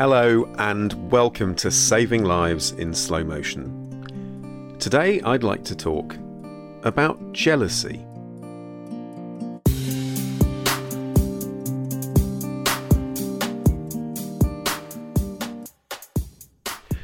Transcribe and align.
Hello, 0.00 0.50
and 0.56 0.94
welcome 1.10 1.54
to 1.56 1.70
Saving 1.70 2.24
Lives 2.24 2.70
in 2.70 2.94
Slow 2.94 3.22
Motion. 3.22 4.74
Today, 4.78 5.20
I'd 5.20 5.42
like 5.42 5.62
to 5.64 5.76
talk 5.76 6.16
about 6.84 7.34
jealousy. 7.34 8.02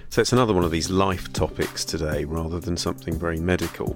So, 0.09 0.23
it's 0.23 0.33
another 0.33 0.55
one 0.55 0.65
of 0.65 0.71
these 0.71 0.89
life 0.89 1.31
topics 1.35 1.85
today 1.85 2.25
rather 2.25 2.61
than 2.61 2.79
something 2.79 3.19
very 3.19 3.41
medical. 3.41 3.95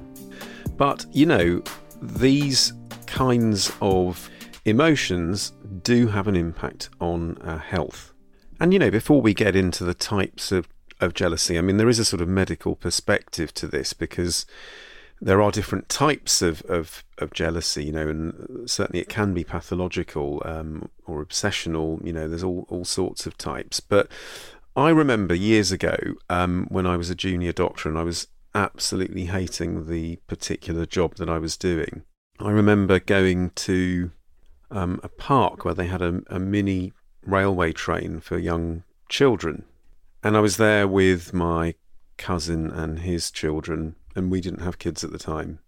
But, 0.76 1.06
you 1.10 1.24
know, 1.24 1.62
these 2.02 2.74
kinds 3.06 3.72
of 3.80 4.28
emotions 4.66 5.54
do 5.82 6.06
have 6.06 6.28
an 6.28 6.36
impact 6.36 6.90
on 7.00 7.38
our 7.38 7.56
health. 7.56 8.09
And 8.60 8.72
you 8.74 8.78
know, 8.78 8.90
before 8.90 9.22
we 9.22 9.32
get 9.32 9.56
into 9.56 9.84
the 9.84 9.94
types 9.94 10.52
of, 10.52 10.68
of 11.00 11.14
jealousy, 11.14 11.58
I 11.58 11.62
mean, 11.62 11.78
there 11.78 11.88
is 11.88 11.98
a 11.98 12.04
sort 12.04 12.20
of 12.20 12.28
medical 12.28 12.76
perspective 12.76 13.54
to 13.54 13.66
this 13.66 13.94
because 13.94 14.44
there 15.20 15.40
are 15.40 15.50
different 15.50 15.88
types 15.88 16.42
of, 16.42 16.62
of, 16.62 17.02
of 17.18 17.32
jealousy, 17.32 17.84
you 17.84 17.92
know, 17.92 18.08
and 18.08 18.70
certainly 18.70 19.00
it 19.00 19.08
can 19.08 19.34
be 19.34 19.44
pathological 19.44 20.42
um, 20.44 20.90
or 21.06 21.24
obsessional, 21.24 22.04
you 22.04 22.12
know, 22.12 22.28
there's 22.28 22.44
all, 22.44 22.66
all 22.68 22.84
sorts 22.84 23.26
of 23.26 23.36
types. 23.36 23.80
But 23.80 24.08
I 24.76 24.90
remember 24.90 25.34
years 25.34 25.72
ago 25.72 25.96
um, 26.28 26.66
when 26.70 26.86
I 26.86 26.96
was 26.96 27.10
a 27.10 27.14
junior 27.14 27.52
doctor 27.52 27.88
and 27.88 27.98
I 27.98 28.02
was 28.02 28.28
absolutely 28.54 29.26
hating 29.26 29.86
the 29.86 30.16
particular 30.26 30.86
job 30.86 31.16
that 31.16 31.28
I 31.28 31.38
was 31.38 31.56
doing. 31.56 32.02
I 32.38 32.50
remember 32.50 32.98
going 32.98 33.50
to 33.50 34.10
um, 34.70 35.00
a 35.02 35.08
park 35.08 35.64
where 35.64 35.74
they 35.74 35.86
had 35.86 36.02
a, 36.02 36.22
a 36.28 36.38
mini 36.38 36.92
railway 37.24 37.72
train 37.72 38.20
for 38.20 38.38
young 38.38 38.82
children. 39.08 39.64
And 40.22 40.36
I 40.36 40.40
was 40.40 40.56
there 40.56 40.86
with 40.86 41.32
my 41.32 41.74
cousin 42.18 42.70
and 42.70 43.00
his 43.00 43.30
children, 43.30 43.96
and 44.14 44.30
we 44.30 44.40
didn't 44.40 44.60
have 44.62 44.78
kids 44.78 45.02
at 45.02 45.12
the 45.12 45.18
time. 45.18 45.60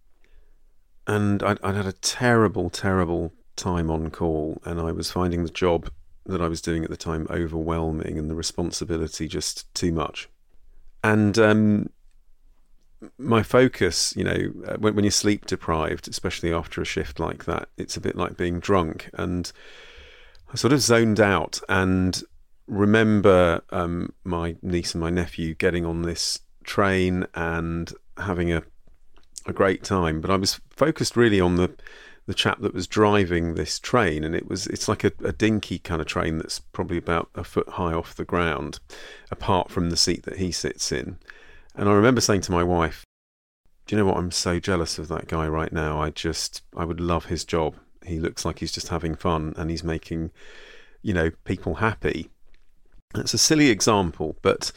And 1.07 1.43
I'd, 1.43 1.59
I'd, 1.63 1.75
had 1.75 1.87
a 1.87 1.93
terrible, 1.93 2.71
terrible 2.71 3.33
time 3.57 3.91
on 3.91 4.11
call, 4.11 4.61
and 4.65 4.81
I 4.81 4.93
was 4.93 5.11
finding 5.11 5.43
the 5.43 5.51
job 5.51 5.91
that 6.27 6.41
I 6.41 6.49
was 6.49 6.61
doing 6.61 6.85
at 6.85 6.91
the 6.91 6.97
time 6.97 7.27
overwhelming 7.31 8.19
and 8.19 8.31
the 8.31 8.35
responsibility 8.35 9.27
just 9.27 9.73
too 9.75 9.93
much. 9.93 10.29
And 11.03 11.37
um, 11.39 11.91
my 13.19 13.43
focus, 13.43 14.15
you 14.17 14.25
know, 14.25 14.53
uh, 14.67 14.77
when, 14.77 14.95
when 14.95 15.05
you're 15.05 15.11
sleep 15.11 15.47
deprived, 15.47 16.09
especially 16.09 16.53
after 16.53 16.81
a 16.81 16.85
shift 16.85 17.19
like 17.19 17.45
that, 17.47 17.69
it's 17.77 17.97
a 17.97 18.01
bit 18.01 18.17
like 18.17 18.37
being 18.37 18.61
drunk. 18.61 19.11
And 19.15 19.51
I 20.53 20.57
sort 20.57 20.75
of 20.75 20.81
zoned 20.81 21.19
out 21.19 21.61
and 21.69 22.23
remember 22.67 23.63
um, 23.71 24.13
my 24.23 24.57
niece 24.63 24.95
and 24.95 25.01
my 25.01 25.11
nephew 25.11 25.55
getting 25.55 25.87
on 25.87 26.03
this 26.03 26.41
train 26.65 27.27
and 27.35 27.93
having 28.19 28.53
a 28.53 28.63
a 29.47 29.53
great 29.53 29.83
time. 29.83 30.21
But 30.21 30.31
I 30.31 30.37
was 30.37 30.61
focused 30.71 31.17
really 31.17 31.41
on 31.41 31.57
the 31.57 31.75
the 32.27 32.35
chap 32.35 32.61
that 32.61 32.75
was 32.75 32.87
driving 32.87 33.55
this 33.55 33.81
train, 33.81 34.23
and 34.23 34.35
it 34.35 34.49
was 34.49 34.67
it's 34.69 34.89
like 34.89 35.05
a, 35.05 35.13
a 35.25 35.33
dinky 35.33 35.79
kind 35.79 36.01
of 36.01 36.07
train 36.07 36.39
that's 36.39 36.61
probably 36.61 36.97
about 36.97 37.31
a 37.35 37.43
foot 37.45 37.71
high 37.71 37.93
off 37.93 38.15
the 38.15 38.25
ground, 38.25 38.79
apart 39.31 39.71
from 39.71 39.91
the 39.91 39.97
seat 39.97 40.23
that 40.25 40.37
he 40.37 40.53
sits 40.53 40.93
in. 40.93 41.19
And 41.75 41.89
I 41.89 41.93
remember 41.93 42.21
saying 42.21 42.43
to 42.43 42.53
my 42.53 42.63
wife, 42.63 43.05
"Do 43.87 43.97
you 43.97 44.01
know 44.01 44.07
what? 44.07 44.19
I'm 44.19 44.31
so 44.31 44.61
jealous 44.61 44.99
of 44.99 45.09
that 45.09 45.27
guy 45.27 45.49
right 45.49 45.73
now. 45.73 46.01
I 46.01 46.11
just 46.11 46.63
I 46.77 46.85
would 46.85 47.01
love 47.01 47.27
his 47.27 47.45
job. 47.45 47.77
He 48.05 48.19
looks 48.19 48.45
like 48.45 48.59
he's 48.59 48.73
just 48.73 48.89
having 48.89 49.15
fun 49.15 49.55
and 49.57 49.71
he's 49.71 49.85
making, 49.85 50.31
you 51.03 51.15
know, 51.15 51.31
people 51.45 51.77
happy." 51.77 52.31
That's 53.15 53.35
a 53.35 53.39
silly 53.39 53.69
example, 53.69 54.37
but 54.43 54.73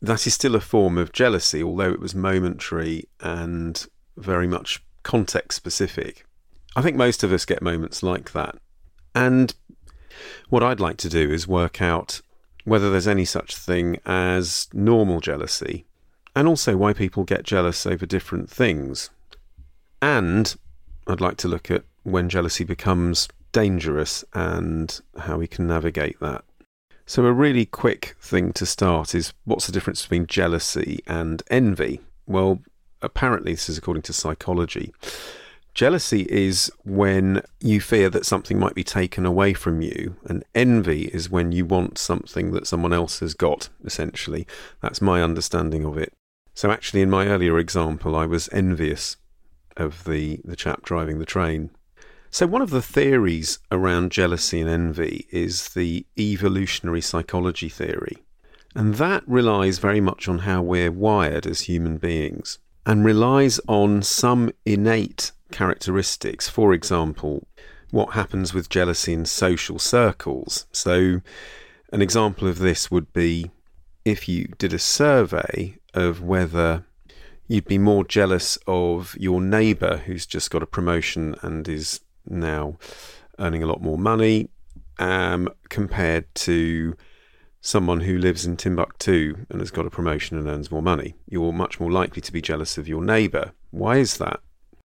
that 0.00 0.26
is 0.26 0.34
still 0.34 0.54
a 0.54 0.60
form 0.60 0.96
of 0.96 1.12
jealousy, 1.12 1.62
although 1.62 1.90
it 1.90 2.00
was 2.00 2.14
momentary 2.14 3.08
and 3.20 3.86
very 4.16 4.46
much 4.46 4.82
context 5.02 5.56
specific. 5.56 6.24
I 6.76 6.82
think 6.82 6.96
most 6.96 7.22
of 7.22 7.32
us 7.32 7.44
get 7.44 7.62
moments 7.62 8.02
like 8.02 8.32
that. 8.32 8.56
And 9.14 9.54
what 10.48 10.62
I'd 10.62 10.80
like 10.80 10.96
to 10.98 11.08
do 11.08 11.30
is 11.30 11.48
work 11.48 11.82
out 11.82 12.20
whether 12.64 12.90
there's 12.90 13.08
any 13.08 13.24
such 13.24 13.56
thing 13.56 13.98
as 14.04 14.68
normal 14.72 15.20
jealousy, 15.20 15.86
and 16.36 16.46
also 16.46 16.76
why 16.76 16.92
people 16.92 17.24
get 17.24 17.42
jealous 17.42 17.86
over 17.86 18.06
different 18.06 18.50
things. 18.50 19.10
And 20.00 20.54
I'd 21.06 21.20
like 21.20 21.36
to 21.38 21.48
look 21.48 21.70
at 21.70 21.84
when 22.10 22.28
jealousy 22.28 22.64
becomes 22.64 23.28
dangerous 23.52 24.24
and 24.34 25.00
how 25.18 25.38
we 25.38 25.46
can 25.46 25.66
navigate 25.66 26.20
that. 26.20 26.44
So, 27.06 27.24
a 27.24 27.32
really 27.32 27.64
quick 27.64 28.16
thing 28.20 28.52
to 28.52 28.66
start 28.66 29.14
is 29.14 29.32
what's 29.44 29.66
the 29.66 29.72
difference 29.72 30.02
between 30.02 30.26
jealousy 30.26 31.00
and 31.06 31.42
envy? 31.50 32.00
Well, 32.26 32.60
apparently, 33.00 33.52
this 33.52 33.70
is 33.70 33.78
according 33.78 34.02
to 34.02 34.12
psychology. 34.12 34.92
Jealousy 35.72 36.26
is 36.28 36.70
when 36.84 37.40
you 37.60 37.80
fear 37.80 38.10
that 38.10 38.26
something 38.26 38.58
might 38.58 38.74
be 38.74 38.84
taken 38.84 39.24
away 39.24 39.54
from 39.54 39.80
you, 39.80 40.16
and 40.26 40.44
envy 40.54 41.04
is 41.04 41.30
when 41.30 41.50
you 41.50 41.64
want 41.64 41.96
something 41.96 42.50
that 42.50 42.66
someone 42.66 42.92
else 42.92 43.20
has 43.20 43.32
got, 43.32 43.70
essentially. 43.84 44.46
That's 44.82 45.00
my 45.00 45.22
understanding 45.22 45.84
of 45.84 45.96
it. 45.96 46.12
So, 46.52 46.70
actually, 46.70 47.00
in 47.00 47.08
my 47.08 47.26
earlier 47.26 47.58
example, 47.58 48.16
I 48.16 48.26
was 48.26 48.50
envious 48.52 49.16
of 49.78 50.04
the, 50.04 50.40
the 50.44 50.56
chap 50.56 50.82
driving 50.82 51.20
the 51.20 51.24
train. 51.24 51.70
So, 52.30 52.46
one 52.46 52.62
of 52.62 52.70
the 52.70 52.82
theories 52.82 53.58
around 53.72 54.12
jealousy 54.12 54.60
and 54.60 54.68
envy 54.68 55.26
is 55.30 55.70
the 55.70 56.04
evolutionary 56.18 57.00
psychology 57.00 57.68
theory. 57.68 58.18
And 58.74 58.96
that 58.96 59.26
relies 59.26 59.78
very 59.78 60.00
much 60.00 60.28
on 60.28 60.40
how 60.40 60.62
we're 60.62 60.92
wired 60.92 61.46
as 61.46 61.62
human 61.62 61.96
beings 61.96 62.58
and 62.84 63.04
relies 63.04 63.60
on 63.66 64.02
some 64.02 64.50
innate 64.66 65.32
characteristics. 65.50 66.48
For 66.48 66.74
example, 66.74 67.46
what 67.90 68.12
happens 68.12 68.52
with 68.52 68.68
jealousy 68.68 69.14
in 69.14 69.24
social 69.24 69.78
circles. 69.78 70.66
So, 70.70 71.22
an 71.92 72.02
example 72.02 72.46
of 72.46 72.58
this 72.58 72.90
would 72.90 73.12
be 73.12 73.50
if 74.04 74.28
you 74.28 74.48
did 74.58 74.74
a 74.74 74.78
survey 74.78 75.78
of 75.94 76.22
whether 76.22 76.84
you'd 77.46 77.64
be 77.64 77.78
more 77.78 78.04
jealous 78.04 78.58
of 78.66 79.16
your 79.18 79.40
neighbour 79.40 80.02
who's 80.04 80.26
just 80.26 80.50
got 80.50 80.62
a 80.62 80.66
promotion 80.66 81.34
and 81.42 81.66
is 81.66 82.00
now 82.30 82.78
earning 83.38 83.62
a 83.62 83.66
lot 83.66 83.82
more 83.82 83.98
money 83.98 84.48
um, 84.98 85.48
compared 85.68 86.32
to 86.34 86.96
someone 87.60 88.00
who 88.00 88.18
lives 88.18 88.46
in 88.46 88.56
Timbuktu 88.56 89.46
and 89.50 89.60
has 89.60 89.70
got 89.70 89.86
a 89.86 89.90
promotion 89.90 90.38
and 90.38 90.48
earns 90.48 90.70
more 90.70 90.82
money. 90.82 91.14
You're 91.28 91.52
much 91.52 91.80
more 91.80 91.90
likely 91.90 92.22
to 92.22 92.32
be 92.32 92.40
jealous 92.40 92.78
of 92.78 92.88
your 92.88 93.02
neighbour. 93.02 93.52
Why 93.70 93.96
is 93.98 94.18
that? 94.18 94.40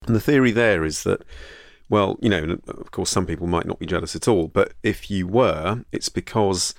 And 0.07 0.15
the 0.15 0.21
theory 0.21 0.51
there 0.51 0.85
is 0.85 1.05
that, 1.05 1.23
well, 1.89 2.19
you 2.21 2.29
know, 2.29 2.59
of 2.69 2.91
course, 2.91 3.11
some 3.11 3.27
people 3.27 3.47
might 3.47 3.67
not 3.67 3.79
be 3.79 3.87
jealous 3.87 4.15
at 4.17 4.29
all, 4.29 4.49
but 4.49 4.75
if 4.83 5.11
you 5.11 5.27
were, 5.27 5.85
it's 5.93 6.09
because 6.09 6.75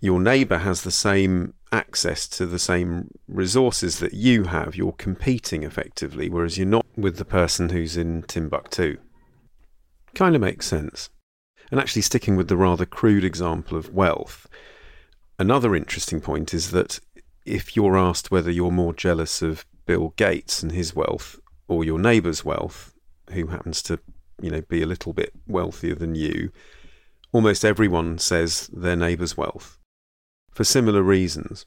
your 0.00 0.20
neighbour 0.20 0.58
has 0.58 0.82
the 0.82 0.90
same 0.90 1.54
access 1.72 2.26
to 2.28 2.46
the 2.46 2.58
same 2.58 3.10
resources 3.28 3.98
that 4.00 4.14
you 4.14 4.44
have. 4.44 4.74
You're 4.74 4.92
competing 4.92 5.62
effectively, 5.62 6.28
whereas 6.28 6.58
you're 6.58 6.66
not 6.66 6.86
with 6.96 7.16
the 7.16 7.24
person 7.24 7.70
who's 7.70 7.96
in 7.96 8.22
Timbuktu. 8.22 8.98
Kind 10.14 10.34
of 10.34 10.40
makes 10.40 10.66
sense. 10.66 11.10
And 11.70 11.78
actually, 11.78 12.02
sticking 12.02 12.36
with 12.36 12.48
the 12.48 12.56
rather 12.56 12.84
crude 12.84 13.24
example 13.24 13.78
of 13.78 13.94
wealth, 13.94 14.48
another 15.38 15.74
interesting 15.76 16.20
point 16.20 16.52
is 16.52 16.72
that 16.72 17.00
if 17.46 17.76
you're 17.76 17.96
asked 17.96 18.30
whether 18.30 18.50
you're 18.50 18.72
more 18.72 18.92
jealous 18.92 19.40
of 19.40 19.64
Bill 19.86 20.12
Gates 20.16 20.62
and 20.62 20.72
his 20.72 20.94
wealth 20.94 21.40
or 21.68 21.84
your 21.84 21.98
neighbour's 21.98 22.44
wealth, 22.44 22.92
who 23.30 23.46
happens 23.46 23.82
to, 23.82 24.00
you 24.42 24.50
know, 24.50 24.62
be 24.62 24.82
a 24.82 24.86
little 24.86 25.12
bit 25.12 25.32
wealthier 25.46 25.94
than 25.94 26.14
you, 26.14 26.50
almost 27.32 27.64
everyone 27.64 28.18
says 28.18 28.68
their 28.72 28.96
neighbour's 28.96 29.36
wealth 29.36 29.78
for 30.52 30.64
similar 30.64 31.02
reasons. 31.02 31.66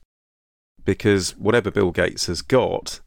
Because 0.84 1.32
whatever 1.38 1.72
Bill 1.72 1.92
Gates 1.92 2.26
has 2.26 2.42
got, 2.42 3.00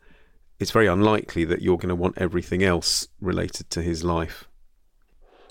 it's 0.58 0.70
very 0.70 0.86
unlikely 0.86 1.44
that 1.44 1.60
you're 1.60 1.76
going 1.76 1.90
to 1.90 1.94
want 1.94 2.16
everything 2.16 2.62
else 2.62 3.08
related 3.20 3.68
to 3.70 3.82
his 3.82 4.02
life. 4.02 4.48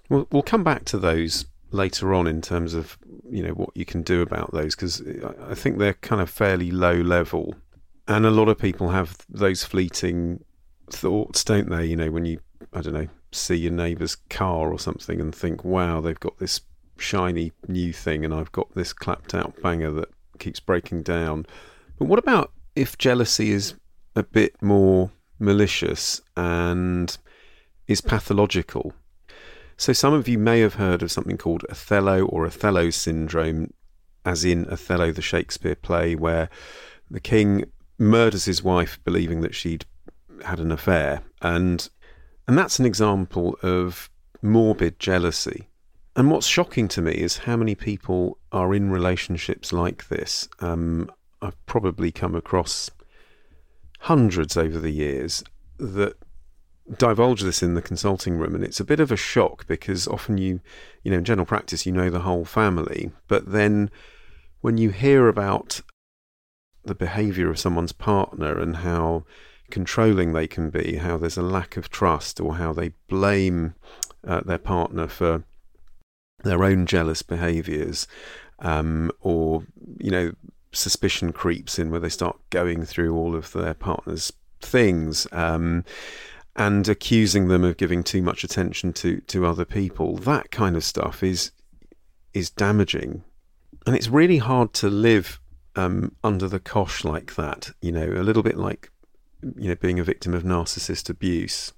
We'll, 0.09 0.27
we'll 0.31 0.43
come 0.43 0.63
back 0.63 0.85
to 0.85 0.97
those 0.97 1.45
later 1.71 2.13
on 2.13 2.27
in 2.27 2.41
terms 2.41 2.73
of 2.73 2.97
you 3.29 3.43
know 3.43 3.53
what 3.53 3.69
you 3.73 3.85
can 3.85 4.01
do 4.01 4.21
about 4.21 4.51
those 4.53 4.75
because 4.75 5.01
I 5.49 5.55
think 5.55 5.77
they're 5.77 5.93
kind 5.93 6.21
of 6.21 6.29
fairly 6.29 6.71
low 6.71 6.93
level, 6.93 7.55
and 8.07 8.25
a 8.25 8.31
lot 8.31 8.49
of 8.49 8.57
people 8.57 8.89
have 8.89 9.17
those 9.29 9.63
fleeting 9.63 10.43
thoughts, 10.89 11.43
don't 11.43 11.69
they? 11.69 11.85
You 11.85 11.95
know, 11.95 12.11
when 12.11 12.25
you 12.25 12.39
I 12.73 12.81
don't 12.81 12.93
know 12.93 13.07
see 13.35 13.55
your 13.55 13.71
neighbour's 13.71 14.15
car 14.29 14.71
or 14.71 14.79
something 14.79 15.19
and 15.19 15.35
think, 15.35 15.63
wow, 15.63 15.99
they've 15.99 16.19
got 16.19 16.37
this 16.39 16.61
shiny 16.97 17.51
new 17.67 17.91
thing, 17.91 18.23
and 18.23 18.33
I've 18.33 18.51
got 18.51 18.73
this 18.75 18.93
clapped 18.93 19.33
out 19.33 19.61
banger 19.61 19.91
that 19.91 20.09
keeps 20.39 20.59
breaking 20.59 21.03
down. 21.03 21.45
But 21.97 22.05
what 22.05 22.19
about 22.19 22.51
if 22.75 22.97
jealousy 22.97 23.51
is 23.51 23.75
a 24.15 24.23
bit 24.23 24.61
more 24.61 25.11
malicious 25.39 26.21
and 26.37 27.15
is 27.87 28.01
pathological? 28.01 28.93
So, 29.77 29.93
some 29.93 30.13
of 30.13 30.27
you 30.27 30.37
may 30.37 30.61
have 30.61 30.75
heard 30.75 31.03
of 31.03 31.11
something 31.11 31.37
called 31.37 31.65
Othello 31.69 32.25
or 32.25 32.45
Othello 32.45 32.89
syndrome, 32.89 33.73
as 34.23 34.45
in 34.45 34.69
Othello, 34.69 35.11
the 35.11 35.21
Shakespeare 35.21 35.75
play, 35.75 36.15
where 36.15 36.49
the 37.11 37.19
king 37.19 37.65
murders 37.97 38.45
his 38.45 38.63
wife 38.63 38.99
believing 39.03 39.41
that 39.41 39.55
she'd 39.55 39.85
had 40.43 40.59
an 40.59 40.71
affair. 40.71 41.21
And, 41.41 41.87
and 42.47 42.57
that's 42.57 42.79
an 42.79 42.85
example 42.85 43.57
of 43.61 44.09
morbid 44.41 44.99
jealousy. 44.99 45.69
And 46.15 46.31
what's 46.31 46.47
shocking 46.47 46.87
to 46.89 47.01
me 47.01 47.11
is 47.11 47.39
how 47.39 47.57
many 47.57 47.75
people 47.75 48.37
are 48.51 48.73
in 48.73 48.89
relationships 48.89 49.73
like 49.73 50.07
this. 50.07 50.47
Um, 50.61 51.11
I've 51.41 51.65
probably 51.65 52.11
come 52.11 52.35
across 52.35 52.89
hundreds 53.99 54.55
over 54.55 54.79
the 54.79 54.91
years 54.91 55.43
that 55.77 56.15
divulge 56.97 57.41
this 57.41 57.63
in 57.63 57.73
the 57.73 57.81
consulting 57.81 58.37
room 58.37 58.53
and 58.53 58.63
it's 58.63 58.79
a 58.79 58.85
bit 58.85 58.99
of 58.99 59.11
a 59.11 59.15
shock 59.15 59.65
because 59.65 60.07
often 60.07 60.37
you 60.37 60.59
you 61.03 61.09
know 61.09 61.17
in 61.17 61.23
general 61.23 61.45
practice 61.45 61.85
you 61.85 61.91
know 61.91 62.11
the 62.11 62.19
whole 62.19 62.45
family 62.45 63.11
but 63.27 63.51
then 63.51 63.89
when 64.61 64.77
you 64.77 64.91
hear 64.91 65.27
about 65.27 65.81
the 66.83 66.93
behavior 66.93 67.49
of 67.49 67.57
someone's 67.57 67.91
partner 67.91 68.59
and 68.59 68.77
how 68.77 69.23
controlling 69.71 70.33
they 70.33 70.45
can 70.45 70.69
be 70.69 70.97
how 70.97 71.17
there's 71.17 71.37
a 71.37 71.41
lack 71.41 71.75
of 71.75 71.89
trust 71.89 72.39
or 72.39 72.55
how 72.57 72.71
they 72.71 72.89
blame 73.09 73.73
uh, 74.27 74.41
their 74.41 74.59
partner 74.59 75.07
for 75.07 75.43
their 76.43 76.63
own 76.63 76.85
jealous 76.85 77.23
behaviors 77.23 78.07
um, 78.59 79.11
or 79.21 79.65
you 79.99 80.11
know 80.11 80.31
suspicion 80.71 81.31
creeps 81.31 81.79
in 81.79 81.89
where 81.89 81.99
they 81.99 82.09
start 82.09 82.37
going 82.51 82.85
through 82.85 83.15
all 83.15 83.35
of 83.35 83.51
their 83.53 83.73
partner's 83.73 84.31
things 84.61 85.25
um, 85.31 85.83
and 86.55 86.87
accusing 86.87 87.47
them 87.47 87.63
of 87.63 87.77
giving 87.77 88.03
too 88.03 88.21
much 88.21 88.43
attention 88.43 88.93
to 88.93 89.21
to 89.21 89.45
other 89.45 89.65
people. 89.65 90.17
That 90.17 90.51
kind 90.51 90.75
of 90.75 90.83
stuff 90.83 91.23
is 91.23 91.51
is 92.33 92.49
damaging, 92.49 93.23
and 93.85 93.95
it's 93.95 94.09
really 94.09 94.37
hard 94.37 94.73
to 94.75 94.89
live 94.89 95.39
um, 95.75 96.15
under 96.23 96.47
the 96.47 96.59
cosh 96.59 97.03
like 97.03 97.35
that. 97.35 97.71
You 97.81 97.91
know, 97.91 98.05
a 98.05 98.23
little 98.23 98.43
bit 98.43 98.57
like 98.57 98.91
you 99.41 99.69
know 99.69 99.75
being 99.75 99.99
a 99.99 100.03
victim 100.03 100.33
of 100.33 100.43
narcissist 100.43 101.09
abuse. 101.09 101.73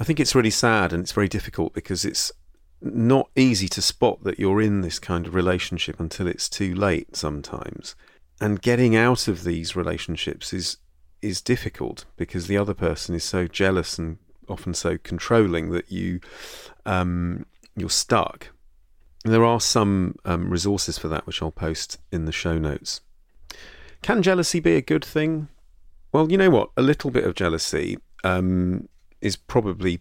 I 0.00 0.04
think 0.04 0.18
it's 0.18 0.34
really 0.34 0.50
sad 0.50 0.92
and 0.92 1.02
it's 1.02 1.12
very 1.12 1.28
difficult 1.28 1.72
because 1.72 2.04
it's 2.04 2.32
not 2.80 3.30
easy 3.36 3.68
to 3.68 3.82
spot 3.82 4.24
that 4.24 4.38
you're 4.38 4.60
in 4.60 4.80
this 4.80 4.98
kind 4.98 5.26
of 5.26 5.34
relationship 5.34 6.00
until 6.00 6.26
it's 6.26 6.48
too 6.48 6.74
late 6.74 7.14
sometimes. 7.16 7.94
And 8.40 8.60
getting 8.60 8.96
out 8.96 9.28
of 9.28 9.44
these 9.44 9.76
relationships 9.76 10.52
is 10.52 10.78
is 11.22 11.40
difficult 11.40 12.04
because 12.16 12.46
the 12.46 12.56
other 12.58 12.74
person 12.74 13.14
is 13.14 13.24
so 13.24 13.46
jealous 13.46 13.98
and 13.98 14.18
often 14.48 14.74
so 14.74 14.98
controlling 14.98 15.70
that 15.70 15.90
you 15.90 16.20
um, 16.84 17.46
you're 17.76 17.88
stuck. 17.88 18.48
There 19.24 19.44
are 19.44 19.60
some 19.60 20.16
um, 20.24 20.50
resources 20.50 20.98
for 20.98 21.08
that 21.08 21.26
which 21.26 21.40
I'll 21.40 21.52
post 21.52 21.98
in 22.10 22.24
the 22.24 22.32
show 22.32 22.58
notes. 22.58 23.00
Can 24.02 24.20
jealousy 24.20 24.58
be 24.58 24.74
a 24.74 24.82
good 24.82 25.04
thing? 25.04 25.48
Well, 26.12 26.30
you 26.30 26.36
know 26.36 26.50
what? 26.50 26.70
A 26.76 26.82
little 26.82 27.10
bit 27.10 27.24
of 27.24 27.36
jealousy 27.36 27.98
um, 28.24 28.88
is 29.20 29.36
probably 29.36 30.00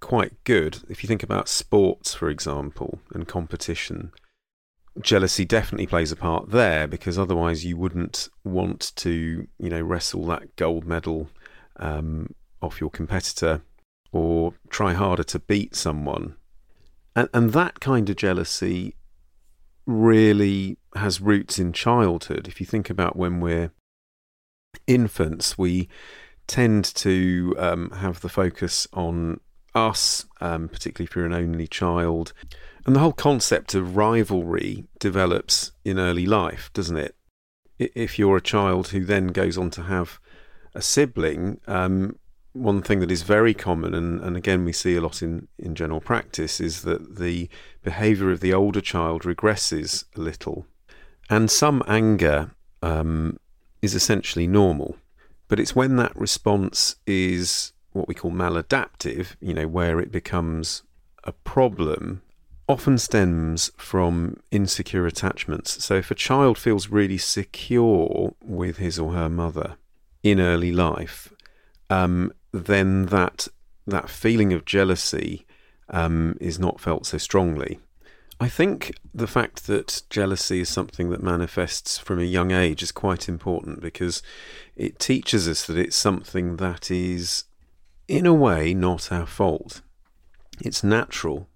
quite 0.00 0.32
good. 0.44 0.78
If 0.88 1.02
you 1.02 1.08
think 1.08 1.22
about 1.22 1.48
sports, 1.48 2.14
for 2.14 2.30
example, 2.30 3.00
and 3.12 3.28
competition, 3.28 4.12
jealousy 5.00 5.44
definitely 5.44 5.86
plays 5.86 6.12
a 6.12 6.16
part 6.16 6.50
there 6.50 6.86
because 6.86 7.18
otherwise 7.18 7.64
you 7.64 7.76
wouldn't 7.76 8.28
want 8.44 8.92
to, 8.96 9.46
you 9.58 9.70
know, 9.70 9.80
wrestle 9.80 10.24
that 10.26 10.54
gold 10.56 10.84
medal 10.84 11.28
um, 11.76 12.34
off 12.62 12.80
your 12.80 12.90
competitor 12.90 13.62
or 14.12 14.54
try 14.70 14.92
harder 14.92 15.24
to 15.24 15.38
beat 15.38 15.74
someone. 15.74 16.36
And, 17.16 17.28
and 17.34 17.52
that 17.52 17.80
kind 17.80 18.08
of 18.08 18.16
jealousy 18.16 18.94
really 19.86 20.78
has 20.94 21.20
roots 21.20 21.58
in 21.58 21.72
childhood. 21.72 22.48
If 22.48 22.60
you 22.60 22.66
think 22.66 22.88
about 22.88 23.16
when 23.16 23.40
we're 23.40 23.72
infants, 24.86 25.58
we 25.58 25.88
tend 26.46 26.84
to 26.84 27.54
um, 27.58 27.90
have 27.90 28.20
the 28.20 28.28
focus 28.28 28.86
on 28.92 29.40
us, 29.74 30.24
um, 30.40 30.68
particularly 30.68 31.08
if 31.08 31.16
you're 31.16 31.26
an 31.26 31.32
only 31.32 31.66
child. 31.66 32.32
And 32.86 32.94
the 32.94 33.00
whole 33.00 33.12
concept 33.12 33.74
of 33.74 33.96
rivalry 33.96 34.84
develops 34.98 35.72
in 35.84 35.98
early 35.98 36.26
life, 36.26 36.70
doesn't 36.74 36.96
it? 36.96 37.16
If 37.78 38.18
you're 38.18 38.36
a 38.36 38.42
child 38.42 38.88
who 38.88 39.04
then 39.04 39.28
goes 39.28 39.56
on 39.56 39.70
to 39.70 39.82
have 39.84 40.20
a 40.74 40.82
sibling, 40.82 41.60
um, 41.66 42.18
one 42.52 42.82
thing 42.82 43.00
that 43.00 43.10
is 43.10 43.22
very 43.22 43.54
common, 43.54 43.94
and, 43.94 44.20
and 44.20 44.36
again 44.36 44.64
we 44.64 44.72
see 44.72 44.96
a 44.96 45.00
lot 45.00 45.22
in, 45.22 45.48
in 45.58 45.74
general 45.74 46.00
practice, 46.00 46.60
is 46.60 46.82
that 46.82 47.16
the 47.16 47.48
behaviour 47.82 48.30
of 48.30 48.40
the 48.40 48.52
older 48.52 48.80
child 48.80 49.22
regresses 49.22 50.04
a 50.16 50.20
little. 50.20 50.66
And 51.30 51.50
some 51.50 51.82
anger 51.88 52.52
um, 52.82 53.38
is 53.82 53.94
essentially 53.94 54.46
normal. 54.46 54.96
But 55.48 55.58
it's 55.58 55.74
when 55.74 55.96
that 55.96 56.16
response 56.16 56.96
is 57.06 57.72
what 57.92 58.08
we 58.08 58.14
call 58.14 58.30
maladaptive, 58.30 59.36
you 59.40 59.54
know, 59.54 59.68
where 59.68 60.00
it 60.00 60.12
becomes 60.12 60.82
a 61.24 61.32
problem 61.32 62.22
often 62.68 62.98
stems 62.98 63.70
from 63.76 64.38
insecure 64.50 65.06
attachments. 65.06 65.84
So 65.84 65.96
if 65.96 66.10
a 66.10 66.14
child 66.14 66.56
feels 66.56 66.88
really 66.88 67.18
secure 67.18 68.34
with 68.42 68.78
his 68.78 68.98
or 68.98 69.12
her 69.12 69.28
mother 69.28 69.76
in 70.22 70.40
early 70.40 70.72
life, 70.72 71.32
um, 71.90 72.32
then 72.52 73.06
that 73.06 73.48
that 73.86 74.08
feeling 74.08 74.54
of 74.54 74.64
jealousy 74.64 75.46
um, 75.90 76.38
is 76.40 76.58
not 76.58 76.80
felt 76.80 77.04
so 77.04 77.18
strongly. 77.18 77.78
I 78.40 78.48
think 78.48 78.94
the 79.14 79.26
fact 79.26 79.66
that 79.66 80.02
jealousy 80.08 80.60
is 80.60 80.68
something 80.68 81.10
that 81.10 81.22
manifests 81.22 81.98
from 81.98 82.18
a 82.18 82.24
young 82.24 82.50
age 82.50 82.82
is 82.82 82.90
quite 82.92 83.28
important 83.28 83.80
because 83.80 84.22
it 84.74 84.98
teaches 84.98 85.46
us 85.46 85.66
that 85.66 85.76
it's 85.76 85.96
something 85.96 86.56
that 86.56 86.90
is, 86.90 87.44
in 88.08 88.24
a 88.26 88.34
way, 88.34 88.72
not 88.72 89.12
our 89.12 89.26
fault. 89.26 89.82
It's 90.60 90.82
natural 90.82 91.48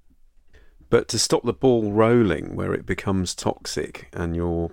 but 0.90 1.08
to 1.08 1.18
stop 1.18 1.44
the 1.44 1.52
ball 1.52 1.92
rolling 1.92 2.56
where 2.56 2.72
it 2.72 2.86
becomes 2.86 3.34
toxic 3.34 4.08
and 4.12 4.34
you're 4.34 4.70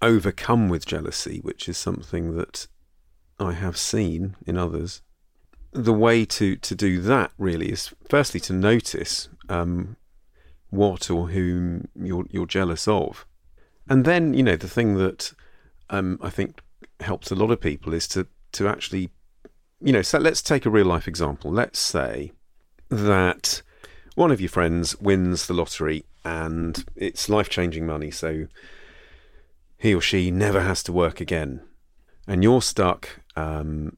overcome 0.00 0.68
with 0.68 0.86
jealousy, 0.86 1.40
which 1.40 1.68
is 1.68 1.76
something 1.76 2.36
that 2.36 2.66
I 3.38 3.52
have 3.52 3.76
seen 3.76 4.36
in 4.46 4.56
others, 4.56 5.02
the 5.72 5.92
way 5.92 6.24
to, 6.24 6.56
to 6.56 6.74
do 6.74 7.00
that 7.02 7.32
really 7.38 7.70
is 7.70 7.94
firstly 8.08 8.40
to 8.40 8.52
notice 8.52 9.28
um, 9.48 9.96
what 10.70 11.10
or 11.10 11.28
whom 11.28 11.88
you're, 11.94 12.26
you're 12.30 12.46
jealous 12.46 12.86
of. 12.88 13.26
And 13.88 14.04
then, 14.04 14.34
you 14.34 14.42
know, 14.42 14.56
the 14.56 14.68
thing 14.68 14.96
that 14.96 15.32
um, 15.90 16.18
I 16.22 16.30
think 16.30 16.60
helps 17.00 17.30
a 17.30 17.34
lot 17.34 17.50
of 17.50 17.60
people 17.60 17.92
is 17.92 18.08
to, 18.08 18.26
to 18.52 18.68
actually, 18.68 19.10
you 19.80 19.92
know, 19.92 20.02
so 20.02 20.18
let's 20.18 20.42
take 20.42 20.66
a 20.66 20.70
real 20.70 20.86
life 20.86 21.06
example. 21.06 21.52
Let's 21.52 21.78
say 21.78 22.32
that 22.88 23.62
one 24.16 24.32
of 24.32 24.40
your 24.40 24.50
friends 24.50 25.00
wins 25.00 25.46
the 25.46 25.54
lottery 25.54 26.04
and 26.24 26.84
it's 26.96 27.28
life 27.28 27.48
changing 27.48 27.86
money. 27.86 28.10
So 28.10 28.48
he 29.78 29.94
or 29.94 30.00
she 30.00 30.32
never 30.32 30.62
has 30.62 30.82
to 30.84 30.92
work 30.92 31.20
again, 31.20 31.60
and 32.26 32.42
you're 32.42 32.62
stuck 32.62 33.20
um, 33.36 33.96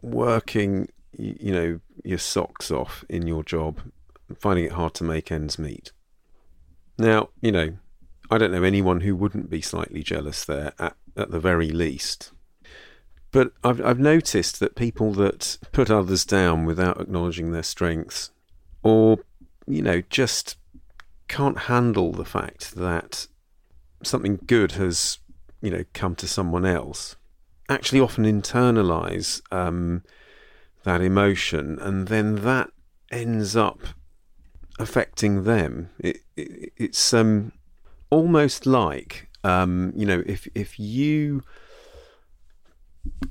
working, 0.00 0.88
you 1.12 1.52
know, 1.52 1.80
your 2.02 2.18
socks 2.18 2.70
off 2.70 3.04
in 3.08 3.26
your 3.26 3.42
job, 3.42 3.80
finding 4.38 4.64
it 4.64 4.72
hard 4.72 4.94
to 4.94 5.04
make 5.04 5.30
ends 5.30 5.58
meet. 5.58 5.92
Now, 6.96 7.30
you 7.42 7.52
know, 7.52 7.76
I 8.30 8.38
don't 8.38 8.52
know 8.52 8.62
anyone 8.62 9.00
who 9.00 9.16
wouldn't 9.16 9.50
be 9.50 9.60
slightly 9.60 10.02
jealous 10.02 10.44
there 10.44 10.72
at, 10.78 10.96
at 11.16 11.30
the 11.30 11.40
very 11.40 11.70
least. 11.70 12.32
But 13.32 13.52
I've, 13.64 13.84
I've 13.84 13.98
noticed 13.98 14.60
that 14.60 14.76
people 14.76 15.12
that 15.14 15.58
put 15.72 15.90
others 15.90 16.24
down 16.24 16.64
without 16.64 17.00
acknowledging 17.00 17.52
their 17.52 17.62
strengths, 17.64 18.30
or, 18.82 19.18
you 19.72 19.82
know, 19.82 20.02
just 20.10 20.56
can't 21.28 21.58
handle 21.58 22.12
the 22.12 22.24
fact 22.24 22.74
that 22.76 23.26
something 24.02 24.40
good 24.46 24.72
has, 24.72 25.18
you 25.60 25.70
know, 25.70 25.84
come 25.94 26.14
to 26.16 26.26
someone 26.26 26.66
else, 26.66 27.16
actually 27.68 28.00
often 28.00 28.24
internalize 28.24 29.40
um, 29.52 30.02
that 30.84 31.00
emotion, 31.00 31.78
and 31.80 32.08
then 32.08 32.36
that 32.36 32.70
ends 33.10 33.56
up 33.56 33.80
affecting 34.78 35.44
them. 35.44 35.90
It, 35.98 36.18
it, 36.36 36.72
it's 36.76 37.12
um, 37.14 37.52
almost 38.10 38.66
like 38.66 39.30
um, 39.44 39.92
you 39.96 40.06
know, 40.06 40.22
if 40.26 40.48
if 40.54 40.78
you 40.78 41.42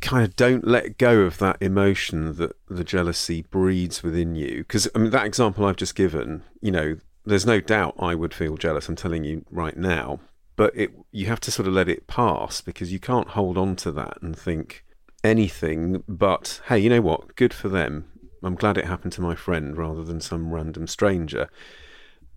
kind 0.02 0.24
of 0.24 0.36
don't 0.36 0.68
let 0.68 0.98
go 0.98 1.22
of 1.22 1.38
that 1.40 1.58
emotion 1.62 2.36
that 2.38 2.56
the 2.68 2.84
jealousy 2.84 3.44
breeds 3.44 4.04
within 4.04 4.36
you, 4.36 4.60
because 4.60 4.88
I 4.96 5.00
mean 5.00 5.12
that 5.12 5.26
example 5.26 5.66
I've 5.66 5.76
just 5.76 5.96
given, 5.96 6.44
you 6.62 6.72
know, 6.72 6.98
there's 7.26 7.46
no 7.46 7.60
doubt 7.60 7.96
I 8.00 8.16
would 8.16 8.34
feel 8.34 8.58
jealous. 8.58 8.90
I'm 8.90 8.96
telling 8.96 9.24
you 9.24 9.46
right 9.52 9.78
now, 9.78 10.20
but 10.56 10.76
it 10.76 10.92
you 11.12 11.28
have 11.28 11.40
to 11.42 11.52
sort 11.52 11.68
of 11.68 11.74
let 11.74 11.90
it 11.90 12.08
pass 12.08 12.62
because 12.62 12.92
you 12.92 13.00
can't 13.00 13.30
hold 13.30 13.58
on 13.58 13.76
to 13.78 13.92
that 13.92 14.22
and 14.22 14.38
think 14.38 14.86
anything 15.24 16.04
but 16.08 16.62
hey, 16.68 16.80
you 16.80 16.90
know 16.90 17.02
what? 17.02 17.36
Good 17.36 17.54
for 17.54 17.70
them. 17.70 18.12
I'm 18.42 18.56
glad 18.56 18.78
it 18.78 18.86
happened 18.86 19.14
to 19.14 19.22
my 19.22 19.36
friend 19.36 19.78
rather 19.78 20.04
than 20.04 20.22
some 20.22 20.52
random 20.54 20.88
stranger. 20.88 21.50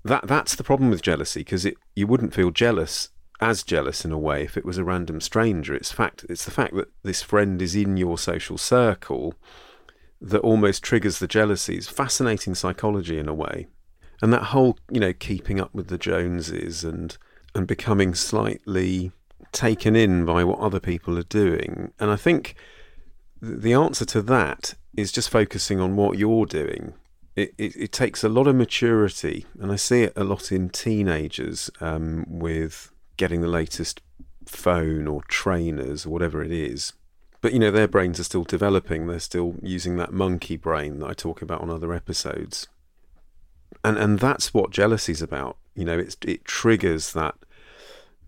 That 0.05 0.27
that's 0.27 0.57
the 0.57 0.65
problem 0.65 0.91
with 0.91 1.03
jealousy 1.03 1.41
because 1.41 1.65
it 1.65 1.77
you 1.95 2.07
wouldn't 2.07 2.35
feel 2.35 2.51
jealous 2.51 3.11
as 3.41 3.63
jealous 3.63 4.05
in 4.05 4.13
a 4.13 4.19
way 4.19 4.43
if 4.43 4.57
it 4.57 4.65
was 4.65 4.79
a 4.79 4.85
random 4.85 5.21
stranger. 5.21 5.75
It's 5.75 5.93
fact 5.93 6.25
it's 6.29 6.45
the 6.45 6.51
fact 6.51 6.75
that 6.75 6.91
this 7.03 7.23
friend 7.23 7.61
is 7.61 7.75
in 7.75 7.97
your 7.97 8.19
social 8.19 8.59
circle 8.59 9.35
that 10.21 10.41
almost 10.41 10.83
triggers 10.83 11.19
the 11.19 11.27
jealousy. 11.27 11.77
It's 11.77 11.89
fascinating 11.89 12.55
psychology 12.55 13.19
in 13.19 13.29
a 13.29 13.35
way. 13.35 13.67
And 14.21 14.33
that 14.33 14.45
whole, 14.45 14.79
you 14.89 15.01
know, 15.01 15.13
keeping 15.13 15.61
up 15.61 15.75
with 15.75 15.89
the 15.89 15.99
Joneses 15.99 16.85
and 16.85 17.17
and 17.55 17.67
becoming 17.67 18.15
slightly 18.15 19.13
taken 19.51 19.95
in 19.95 20.25
by 20.25 20.45
what 20.45 20.61
other 20.61 20.81
people 20.81 21.19
are 21.19 21.25
doing. 21.25 21.93
And 21.99 22.11
I 22.11 22.17
think 22.17 22.55
the 23.41 23.75
answer 23.75 24.05
to 24.07 24.23
that 24.23 24.75
is 24.97 25.13
just 25.13 25.29
focusing 25.29 25.81
on 25.81 25.97
what 25.97 26.19
you're 26.19 26.47
doing. 26.47 26.95
It, 27.35 27.55
it, 27.59 27.75
it 27.77 27.93
takes 27.93 28.23
a 28.23 28.29
lot 28.29 28.47
of 28.47 28.55
maturity, 28.55 29.47
and 29.59 29.73
I 29.73 29.77
see 29.77 30.03
it 30.03 30.13
a 30.17 30.25
lot 30.25 30.53
in 30.53 30.69
teenagers 30.69 31.71
um, 31.81 32.25
with 32.29 32.92
getting 33.17 33.41
the 33.41 33.49
latest 33.49 34.01
phone 34.47 35.07
or 35.07 35.23
trainers 35.25 36.07
or 36.07 36.11
whatever 36.11 36.43
it 36.43 36.53
is. 36.53 36.93
But 37.41 37.53
you 37.53 37.59
know, 37.59 37.71
their 37.71 37.89
brains 37.89 38.21
are 38.21 38.25
still 38.25 38.45
developing. 38.45 39.07
They're 39.07 39.19
still 39.19 39.57
using 39.63 39.97
that 39.97 40.13
monkey 40.13 40.57
brain 40.57 40.99
that 41.01 41.11
I 41.11 41.15
talk 41.15 41.43
about 41.43 41.61
on 41.61 41.71
other 41.71 41.93
episodes. 41.93 42.69
And 43.85 43.99
and 43.99 44.19
that's 44.19 44.55
what 44.55 44.71
jealousy's 44.71 45.23
about. 45.23 45.57
You 45.75 45.85
know, 45.85 45.99
it's 45.99 46.17
it 46.23 46.45
triggers 46.45 47.13
that 47.13 47.35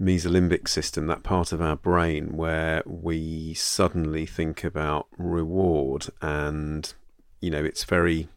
mesolimbic 0.01 0.69
system, 0.69 1.07
that 1.07 1.23
part 1.23 1.53
of 1.53 1.63
our 1.63 1.77
brain 1.77 2.37
where 2.37 2.83
we 2.85 3.55
suddenly 3.55 4.27
think 4.27 4.65
about 4.65 5.07
reward 5.17 6.07
and, 6.21 6.93
you 7.41 7.51
know, 7.51 7.65
it's 7.65 7.85
very 7.85 8.29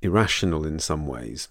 irrational 0.00 0.66
in 0.66 0.78
some 0.78 1.06
ways. 1.06 1.48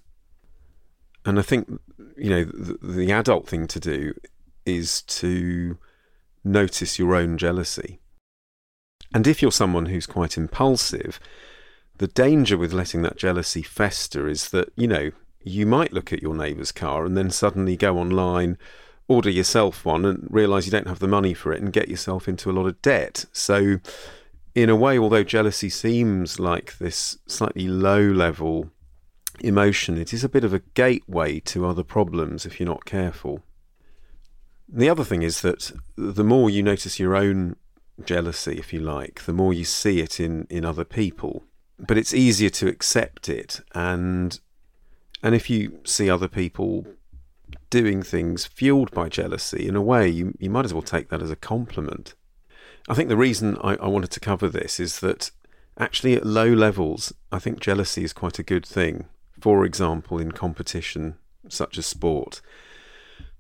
And 1.25 1.39
I 1.39 1.43
think, 1.43 1.79
you 2.17 2.29
know, 2.29 2.43
the, 2.45 2.77
the 2.81 3.11
adult 3.11 3.47
thing 3.47 3.67
to 3.67 3.79
do 3.79 4.13
is 4.65 5.01
to 5.03 5.77
notice 6.43 6.99
your 6.99 7.15
own 7.15 7.37
jealousy. 7.37 7.99
And 9.13 9.27
if 9.27 9.41
you're 9.41 9.51
someone 9.51 9.87
who's 9.87 10.05
quite 10.05 10.37
impulsive, 10.37 11.19
the 11.97 12.07
danger 12.07 12.57
with 12.57 12.73
letting 12.73 13.01
that 13.03 13.17
jealousy 13.17 13.61
fester 13.61 14.27
is 14.27 14.49
that, 14.49 14.71
you 14.75 14.87
know, 14.87 15.11
you 15.43 15.65
might 15.65 15.93
look 15.93 16.13
at 16.13 16.21
your 16.21 16.35
neighbour's 16.35 16.71
car 16.71 17.05
and 17.05 17.17
then 17.17 17.29
suddenly 17.29 17.75
go 17.75 17.97
online 17.97 18.57
order 19.11 19.29
yourself 19.29 19.83
one 19.85 20.05
and 20.05 20.25
realize 20.29 20.65
you 20.65 20.71
don't 20.71 20.87
have 20.87 20.99
the 20.99 21.07
money 21.07 21.33
for 21.33 21.51
it 21.51 21.61
and 21.61 21.73
get 21.73 21.89
yourself 21.89 22.27
into 22.27 22.49
a 22.49 22.53
lot 22.53 22.65
of 22.65 22.81
debt. 22.81 23.25
So, 23.33 23.79
in 24.55 24.69
a 24.69 24.75
way, 24.75 24.97
although 24.97 25.23
jealousy 25.23 25.69
seems 25.69 26.39
like 26.39 26.77
this 26.77 27.17
slightly 27.27 27.67
low 27.67 28.01
level 28.01 28.71
emotion, 29.39 29.97
it 29.97 30.13
is 30.13 30.23
a 30.23 30.29
bit 30.29 30.43
of 30.43 30.53
a 30.53 30.61
gateway 30.73 31.39
to 31.41 31.65
other 31.65 31.83
problems 31.83 32.45
if 32.45 32.59
you're 32.59 32.69
not 32.69 32.85
careful. 32.85 33.43
The 34.67 34.89
other 34.89 35.03
thing 35.03 35.21
is 35.21 35.41
that 35.41 35.71
the 35.95 36.23
more 36.23 36.49
you 36.49 36.63
notice 36.63 36.99
your 36.99 37.15
own 37.15 37.55
jealousy, 38.05 38.57
if 38.57 38.71
you 38.73 38.79
like, 38.79 39.23
the 39.25 39.33
more 39.33 39.53
you 39.53 39.65
see 39.65 39.99
it 39.99 40.19
in, 40.19 40.47
in 40.49 40.63
other 40.63 40.85
people. 40.85 41.43
But 41.77 41.97
it's 41.97 42.13
easier 42.13 42.49
to 42.49 42.67
accept 42.67 43.27
it 43.27 43.61
and 43.73 44.39
and 45.23 45.35
if 45.35 45.49
you 45.49 45.79
see 45.83 46.09
other 46.09 46.27
people 46.27 46.85
doing 47.69 48.01
things 48.01 48.45
fueled 48.45 48.91
by 48.91 49.09
jealousy, 49.09 49.67
in 49.67 49.75
a 49.75 49.81
way, 49.81 50.07
you, 50.07 50.33
you 50.39 50.49
might 50.49 50.65
as 50.65 50.73
well 50.73 50.81
take 50.81 51.09
that 51.09 51.21
as 51.21 51.29
a 51.29 51.35
compliment. 51.35 52.15
I 52.89 52.93
think 52.93 53.09
the 53.09 53.17
reason 53.17 53.57
I, 53.61 53.75
I 53.75 53.87
wanted 53.87 54.11
to 54.11 54.19
cover 54.19 54.49
this 54.49 54.79
is 54.79 54.99
that 55.01 55.31
actually, 55.77 56.15
at 56.15 56.25
low 56.25 56.47
levels, 56.47 57.13
I 57.31 57.39
think 57.39 57.59
jealousy 57.59 58.03
is 58.03 58.13
quite 58.13 58.39
a 58.39 58.43
good 58.43 58.65
thing. 58.65 59.05
For 59.41 59.65
example, 59.65 60.19
in 60.19 60.31
competition 60.31 61.17
such 61.49 61.77
as 61.77 61.85
sport. 61.87 62.41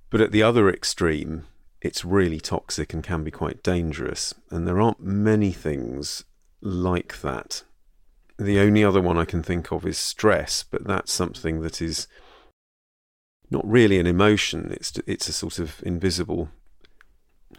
But 0.09 0.21
at 0.21 0.31
the 0.31 0.43
other 0.43 0.67
extreme, 0.69 1.45
it's 1.81 2.03
really 2.03 2.39
toxic 2.39 2.93
and 2.93 3.03
can 3.03 3.23
be 3.23 3.31
quite 3.31 3.63
dangerous. 3.63 4.33
And 4.49 4.67
there 4.67 4.81
aren't 4.81 5.01
many 5.01 5.51
things 5.51 6.25
like 6.61 7.21
that. 7.21 7.63
The 8.37 8.59
only 8.59 8.83
other 8.83 9.01
one 9.01 9.17
I 9.17 9.25
can 9.25 9.43
think 9.43 9.71
of 9.71 9.85
is 9.85 9.97
stress, 9.97 10.63
but 10.63 10.85
that's 10.85 11.11
something 11.11 11.61
that 11.61 11.81
is 11.81 12.07
not 13.51 13.67
really 13.69 13.99
an 13.99 14.07
emotion. 14.07 14.71
It's 14.71 14.93
it's 15.05 15.27
a 15.27 15.33
sort 15.33 15.59
of 15.59 15.81
invisible 15.83 16.49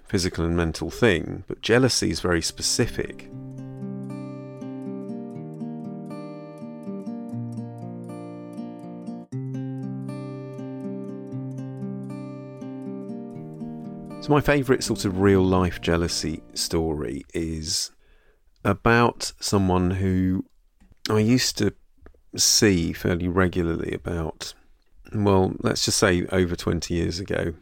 physical 0.04 0.44
and 0.44 0.56
mental 0.56 0.90
thing. 0.90 1.44
But 1.46 1.60
jealousy 1.60 2.10
is 2.10 2.20
very 2.20 2.42
specific. 2.42 3.30
So 14.22 14.28
my 14.28 14.40
favourite 14.40 14.84
sort 14.84 15.04
of 15.04 15.18
real 15.18 15.42
life 15.42 15.80
jealousy 15.80 16.44
story 16.54 17.24
is 17.34 17.90
about 18.64 19.32
someone 19.40 19.90
who 19.90 20.44
I 21.10 21.18
used 21.18 21.58
to 21.58 21.74
see 22.36 22.92
fairly 22.92 23.26
regularly 23.26 23.92
about 23.92 24.54
well, 25.12 25.54
let's 25.58 25.84
just 25.86 25.98
say 25.98 26.24
over 26.26 26.54
20 26.54 26.94
years 26.94 27.18
ago, 27.18 27.54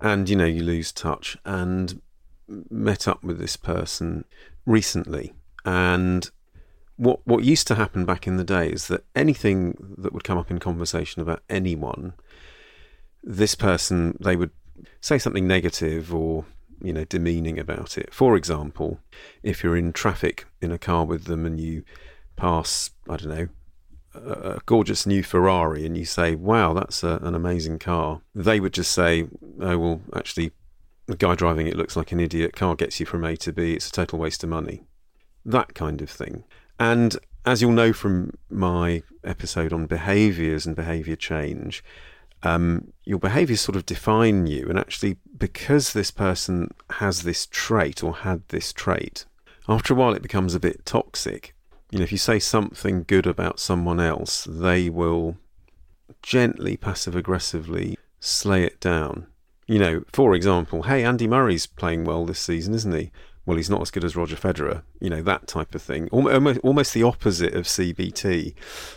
and 0.00 0.30
you 0.30 0.34
know, 0.34 0.46
you 0.46 0.62
lose 0.62 0.92
touch, 0.92 1.36
and 1.44 2.00
met 2.48 3.06
up 3.06 3.22
with 3.22 3.38
this 3.38 3.58
person 3.58 4.24
recently. 4.64 5.34
And 5.66 6.30
what 6.96 7.20
what 7.26 7.44
used 7.44 7.66
to 7.66 7.74
happen 7.74 8.06
back 8.06 8.26
in 8.26 8.38
the 8.38 8.44
day 8.44 8.70
is 8.70 8.88
that 8.88 9.04
anything 9.14 9.76
that 9.98 10.14
would 10.14 10.24
come 10.24 10.38
up 10.38 10.50
in 10.50 10.58
conversation 10.58 11.20
about 11.20 11.42
anyone, 11.50 12.14
this 13.22 13.54
person 13.54 14.16
they 14.18 14.36
would 14.36 14.52
say 15.00 15.18
something 15.18 15.46
negative 15.46 16.14
or 16.14 16.44
you 16.82 16.92
know 16.92 17.04
demeaning 17.04 17.58
about 17.58 17.98
it. 17.98 18.12
For 18.12 18.36
example, 18.36 19.00
if 19.42 19.62
you're 19.62 19.76
in 19.76 19.92
traffic 19.92 20.46
in 20.60 20.70
a 20.72 20.78
car 20.78 21.04
with 21.04 21.24
them 21.24 21.46
and 21.46 21.60
you 21.60 21.84
pass, 22.36 22.90
I 23.08 23.16
don't 23.16 23.28
know, 23.28 23.48
a 24.14 24.60
gorgeous 24.66 25.06
new 25.06 25.22
Ferrari 25.22 25.86
and 25.86 25.96
you 25.96 26.04
say, 26.04 26.34
wow, 26.34 26.72
that's 26.72 27.02
a, 27.02 27.18
an 27.22 27.34
amazing 27.34 27.78
car, 27.78 28.20
they 28.34 28.60
would 28.60 28.74
just 28.74 28.92
say, 28.92 29.28
oh, 29.60 29.78
well, 29.78 30.00
actually, 30.14 30.52
the 31.06 31.16
guy 31.16 31.34
driving 31.34 31.66
it 31.66 31.76
looks 31.76 31.96
like 31.96 32.12
an 32.12 32.20
idiot. 32.20 32.54
Car 32.54 32.74
gets 32.74 33.00
you 33.00 33.06
from 33.06 33.24
A 33.24 33.36
to 33.38 33.52
B. 33.52 33.74
It's 33.74 33.88
a 33.88 33.92
total 33.92 34.18
waste 34.18 34.44
of 34.44 34.50
money. 34.50 34.84
That 35.44 35.74
kind 35.74 36.00
of 36.00 36.10
thing. 36.10 36.44
And 36.78 37.16
as 37.44 37.60
you'll 37.60 37.72
know 37.72 37.92
from 37.92 38.38
my 38.50 39.02
episode 39.24 39.72
on 39.72 39.86
behaviors 39.86 40.66
and 40.66 40.76
behavior 40.76 41.16
change, 41.16 41.82
um, 42.42 42.92
your 43.04 43.18
behaviors 43.18 43.60
sort 43.60 43.76
of 43.76 43.86
define 43.86 44.46
you. 44.46 44.68
And 44.68 44.78
actually, 44.78 45.16
because 45.36 45.92
this 45.92 46.10
person 46.10 46.72
has 46.90 47.22
this 47.22 47.46
trait 47.46 48.02
or 48.02 48.16
had 48.16 48.42
this 48.48 48.72
trait, 48.72 49.26
after 49.68 49.94
a 49.94 49.96
while 49.96 50.14
it 50.14 50.22
becomes 50.22 50.54
a 50.54 50.60
bit 50.60 50.84
toxic 50.84 51.54
you 51.92 51.98
know, 51.98 52.04
if 52.04 52.10
you 52.10 52.18
say 52.18 52.38
something 52.38 53.04
good 53.06 53.26
about 53.26 53.60
someone 53.60 54.00
else, 54.00 54.44
they 54.44 54.88
will 54.88 55.36
gently, 56.22 56.74
passive 56.78 57.14
aggressively 57.14 57.98
slay 58.18 58.64
it 58.64 58.80
down. 58.80 59.26
You 59.66 59.78
know, 59.78 60.04
for 60.10 60.34
example, 60.34 60.84
hey, 60.84 61.04
Andy 61.04 61.28
Murray's 61.28 61.66
playing 61.66 62.04
well 62.04 62.24
this 62.24 62.38
season, 62.38 62.72
isn't 62.72 62.94
he? 62.94 63.12
Well, 63.44 63.58
he's 63.58 63.68
not 63.68 63.82
as 63.82 63.90
good 63.90 64.04
as 64.04 64.16
Roger 64.16 64.36
Federer. 64.36 64.82
You 65.00 65.10
know, 65.10 65.20
that 65.22 65.46
type 65.46 65.74
of 65.74 65.82
thing. 65.82 66.08
Almost, 66.10 66.60
almost 66.60 66.94
the 66.94 67.02
opposite 67.02 67.52
of 67.54 67.66
CBT, 67.66 68.54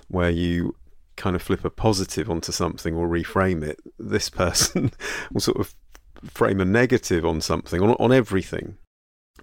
where 0.08 0.30
you 0.30 0.76
kind 1.16 1.36
of 1.36 1.42
flip 1.42 1.64
a 1.66 1.70
positive 1.70 2.30
onto 2.30 2.52
something 2.52 2.96
or 2.96 3.08
reframe 3.08 3.64
it. 3.64 3.80
This 3.98 4.30
person 4.30 4.92
will 5.32 5.42
sort 5.42 5.58
of 5.58 5.76
frame 6.24 6.60
a 6.60 6.66
negative 6.66 7.26
on 7.26 7.42
something, 7.42 7.82
on, 7.82 7.92
on 7.92 8.12
everything. 8.12 8.78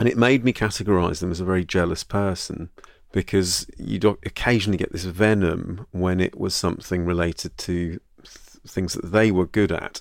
And 0.01 0.09
it 0.09 0.17
made 0.17 0.45
me 0.45 0.53
categorize 0.53 1.21
them 1.21 1.31
as 1.31 1.41
a 1.41 1.45
very 1.45 1.65
jealous 1.65 2.03
person 2.03 2.71
because 3.13 3.67
you'd 3.77 4.05
occasionally 4.05 4.79
get 4.79 4.93
this 4.93 5.05
venom 5.05 5.87
when 5.91 6.21
it 6.21 6.39
was 6.39 6.55
something 6.55 7.05
related 7.05 7.57
to 7.59 8.01
th- 8.23 8.37
things 8.67 8.95
that 8.95 9.13
they 9.13 9.31
were 9.31 9.47
good 9.47 9.71
at. 9.71 10.01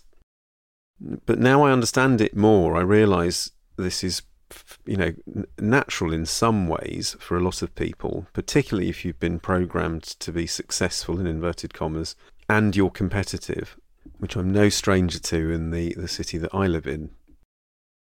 But 1.25 1.39
now 1.39 1.63
I 1.63 1.71
understand 1.71 2.21
it 2.21 2.35
more. 2.35 2.77
I 2.77 2.81
realize 2.81 3.51
this 3.75 4.03
is, 4.03 4.21
you 4.85 4.97
know, 4.97 5.13
natural 5.59 6.13
in 6.13 6.25
some 6.25 6.67
ways 6.67 7.15
for 7.19 7.37
a 7.37 7.41
lot 7.41 7.61
of 7.61 7.75
people, 7.75 8.27
particularly 8.33 8.89
if 8.89 9.03
you've 9.03 9.19
been 9.19 9.39
programmed 9.39 10.03
to 10.03 10.31
be 10.31 10.47
successful 10.47 11.19
in 11.19 11.27
inverted 11.27 11.73
commas 11.73 12.15
and 12.49 12.75
you're 12.75 12.89
competitive, 12.89 13.77
which 14.17 14.35
I'm 14.35 14.51
no 14.51 14.69
stranger 14.69 15.19
to 15.19 15.51
in 15.51 15.71
the, 15.71 15.93
the 15.95 16.07
city 16.07 16.37
that 16.37 16.53
I 16.53 16.67
live 16.67 16.87
in. 16.87 17.11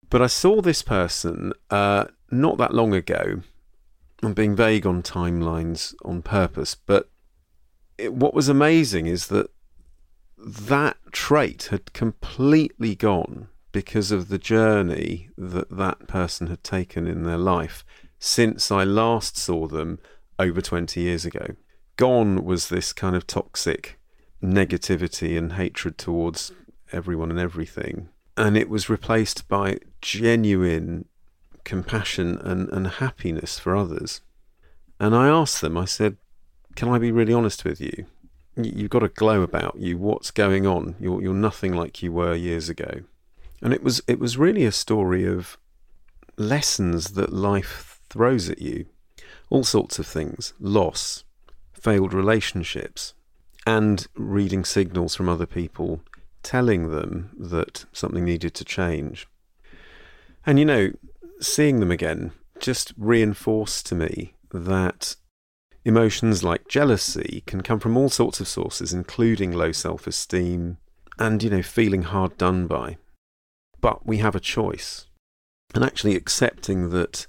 But 0.08 0.22
I 0.22 0.26
saw 0.26 0.60
this 0.60 0.82
person 0.82 1.52
uh, 1.70 2.06
not 2.30 2.58
that 2.58 2.74
long 2.74 2.94
ago. 2.94 3.42
I'm 4.22 4.34
being 4.34 4.56
vague 4.56 4.86
on 4.86 5.02
timelines 5.02 5.94
on 6.04 6.22
purpose, 6.22 6.74
but 6.74 7.08
it, 7.96 8.12
what 8.12 8.34
was 8.34 8.48
amazing 8.48 9.06
is 9.06 9.28
that 9.28 9.50
that 10.36 10.96
trait 11.12 11.64
had 11.70 11.92
completely 11.92 12.94
gone 12.94 13.48
because 13.72 14.10
of 14.10 14.28
the 14.28 14.38
journey 14.38 15.28
that 15.36 15.70
that 15.70 16.08
person 16.08 16.48
had 16.48 16.64
taken 16.64 17.06
in 17.06 17.22
their 17.22 17.38
life 17.38 17.84
since 18.18 18.70
I 18.70 18.84
last 18.84 19.36
saw 19.36 19.66
them 19.66 19.98
over 20.38 20.60
20 20.60 21.00
years 21.00 21.24
ago. 21.24 21.54
Gone 21.96 22.44
was 22.44 22.68
this 22.68 22.92
kind 22.92 23.14
of 23.14 23.26
toxic 23.26 23.98
negativity 24.42 25.36
and 25.36 25.52
hatred 25.52 25.98
towards 25.98 26.52
everyone 26.92 27.30
and 27.30 27.38
everything 27.38 28.08
and 28.40 28.56
it 28.56 28.70
was 28.70 28.88
replaced 28.88 29.46
by 29.48 29.76
genuine 30.00 31.04
compassion 31.64 32.38
and, 32.38 32.70
and 32.70 32.86
happiness 32.86 33.58
for 33.58 33.76
others. 33.76 34.22
And 34.98 35.14
I 35.14 35.28
asked 35.28 35.60
them, 35.60 35.76
I 35.76 35.84
said, 35.84 36.16
Can 36.74 36.88
I 36.88 36.98
be 36.98 37.12
really 37.12 37.34
honest 37.34 37.66
with 37.66 37.82
you? 37.82 38.06
You've 38.56 38.90
got 38.90 39.02
a 39.02 39.08
glow 39.08 39.42
about 39.42 39.76
you. 39.76 39.98
What's 39.98 40.30
going 40.30 40.66
on? 40.66 40.96
You're, 40.98 41.20
you're 41.22 41.34
nothing 41.34 41.74
like 41.74 42.02
you 42.02 42.12
were 42.12 42.34
years 42.34 42.70
ago. 42.70 43.02
And 43.62 43.72
it 43.72 43.82
was, 43.82 44.00
it 44.06 44.18
was 44.18 44.38
really 44.38 44.64
a 44.64 44.72
story 44.72 45.26
of 45.26 45.58
lessons 46.36 47.12
that 47.12 47.32
life 47.32 48.00
throws 48.08 48.48
at 48.48 48.60
you. 48.60 48.86
All 49.50 49.64
sorts 49.64 49.98
of 49.98 50.06
things 50.06 50.54
loss, 50.58 51.24
failed 51.72 52.14
relationships, 52.14 53.14
and 53.66 54.06
reading 54.14 54.64
signals 54.64 55.14
from 55.14 55.28
other 55.28 55.46
people 55.46 56.00
telling 56.42 56.90
them 56.90 57.30
that 57.38 57.84
something 57.92 58.24
needed 58.24 58.54
to 58.54 58.64
change. 58.64 59.26
And 60.46 60.58
you 60.58 60.64
know, 60.64 60.92
seeing 61.40 61.80
them 61.80 61.90
again 61.90 62.32
just 62.58 62.92
reinforced 62.96 63.86
to 63.86 63.94
me 63.94 64.34
that 64.52 65.16
emotions 65.84 66.44
like 66.44 66.68
jealousy 66.68 67.42
can 67.46 67.62
come 67.62 67.80
from 67.80 67.96
all 67.96 68.08
sorts 68.08 68.40
of 68.40 68.48
sources, 68.48 68.92
including 68.92 69.52
low 69.52 69.72
self 69.72 70.06
esteem 70.06 70.78
and, 71.18 71.42
you 71.42 71.50
know, 71.50 71.62
feeling 71.62 72.02
hard 72.02 72.36
done 72.38 72.66
by. 72.66 72.96
But 73.80 74.06
we 74.06 74.18
have 74.18 74.34
a 74.34 74.40
choice. 74.40 75.06
And 75.74 75.84
actually 75.84 76.16
accepting 76.16 76.90
that 76.90 77.26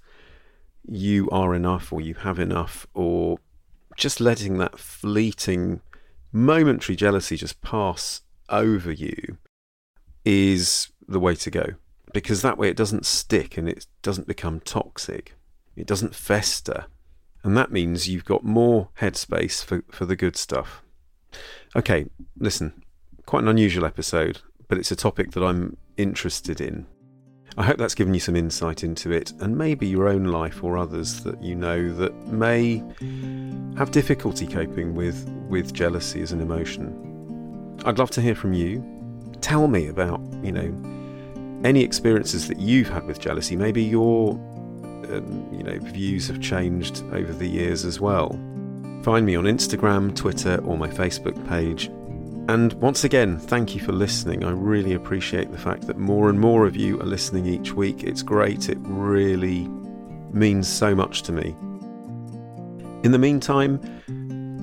you 0.88 1.30
are 1.30 1.54
enough 1.54 1.94
or 1.94 2.02
you 2.02 2.16
have 2.16 2.40
enough, 2.40 2.88
or 2.94 3.38
just 3.96 4.20
letting 4.20 4.58
that 4.58 4.80
fleeting, 4.80 5.82
momentary 6.32 6.96
jealousy 6.96 7.38
just 7.38 7.62
pass 7.62 8.22
over 8.50 8.92
you 8.92 9.38
is 10.26 10.90
the 11.08 11.20
way 11.20 11.36
to 11.36 11.52
go 11.52 11.76
because 12.14 12.42
that 12.42 12.58
way 12.58 12.70
it 12.70 12.78
doesn't 12.78 13.06
stick 13.06 13.58
and 13.58 13.70
it 13.70 13.86
doesn't 14.02 14.28
become 14.28 14.60
toxic. 14.60 15.36
It 15.76 15.88
doesn't 15.88 16.16
fester. 16.16 16.86
And 17.44 17.56
that 17.58 17.72
means 17.72 18.10
you've 18.10 18.26
got 18.26 18.44
more 18.44 18.90
headspace 19.00 19.64
for, 19.64 19.84
for 19.90 20.06
the 20.06 20.16
good 20.16 20.36
stuff. 20.36 20.84
Okay, 21.76 22.08
listen, 22.38 22.84
quite 23.26 23.44
an 23.44 23.48
unusual 23.48 23.86
episode, 23.86 24.42
but 24.72 24.78
it's 24.78 24.90
a 24.90 24.96
topic 24.96 25.32
that 25.32 25.44
I'm 25.44 25.76
interested 25.98 26.62
in. 26.62 26.86
I 27.58 27.64
hope 27.64 27.78
that's 27.78 27.94
given 27.94 28.14
you 28.14 28.22
some 28.22 28.38
insight 28.38 28.86
into 28.86 29.12
it 29.12 29.34
and 29.42 29.58
maybe 29.58 29.86
your 29.86 30.08
own 30.08 30.24
life 30.24 30.64
or 30.64 30.78
others 30.78 31.26
that 31.26 31.44
you 31.44 31.56
know 31.56 31.94
that 31.96 32.16
may 32.28 32.82
have 33.78 33.92
difficulty 33.92 34.48
coping 34.48 34.96
with, 34.96 35.30
with 35.50 35.74
jealousy 35.74 36.22
as 36.22 36.32
an 36.32 36.40
emotion. 36.40 37.82
I'd 37.84 38.00
love 38.00 38.12
to 38.12 38.22
hear 38.22 38.34
from 38.34 38.54
you. 38.54 38.82
Tell 39.42 39.68
me 39.68 39.88
about, 39.88 40.22
you 40.42 40.54
know, 40.54 41.62
any 41.66 41.84
experiences 41.84 42.48
that 42.48 42.58
you've 42.58 42.88
had 42.88 43.06
with 43.06 43.20
jealousy. 43.20 43.58
Maybe 43.58 43.84
your, 43.84 44.36
um, 45.10 45.50
you 45.52 45.64
know, 45.64 45.80
views 45.80 46.30
have 46.30 46.40
changed 46.40 47.04
over 47.12 47.34
the 47.34 47.46
years 47.46 47.84
as 47.84 48.00
well. 48.00 48.30
Find 49.04 49.26
me 49.26 49.36
on 49.36 49.44
Instagram, 49.44 50.16
Twitter, 50.16 50.64
or 50.64 50.78
my 50.78 50.88
Facebook 50.88 51.36
page. 51.50 51.92
And 52.50 52.74
once 52.74 53.04
again, 53.04 53.38
thank 53.38 53.76
you 53.76 53.82
for 53.82 53.92
listening. 53.92 54.44
I 54.44 54.52
really 54.52 54.94
appreciate 54.94 55.52
the 55.52 55.58
fact 55.58 55.88
that 55.88 55.98
more 55.98 56.30
and 56.30 56.40
more 56.40 56.66
of 56.66 56.76
you 56.76 57.00
are 57.00 57.06
listening 57.06 57.46
each 57.46 57.74
week. 57.74 58.04
It's 58.04 58.24
great. 58.24 58.70
It 58.70 58.78
really 58.82 59.68
means 60.32 60.68
so 60.68 60.94
much 60.96 61.24
to 61.24 61.32
me. 61.32 61.56
In 63.04 63.12
the 63.12 63.20
meantime, 63.20 63.80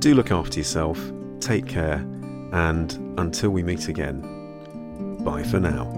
do 0.00 0.14
look 0.14 0.30
after 0.30 0.58
yourself. 0.58 1.00
Take 1.40 1.66
care 1.66 2.04
and 2.52 2.92
until 3.18 3.50
we 3.50 3.62
meet 3.62 3.88
again, 3.88 4.20
bye 5.24 5.42
for 5.42 5.60
now. 5.60 5.97